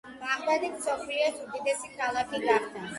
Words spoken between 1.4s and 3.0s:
უდიდესი ქალაქი გახდა.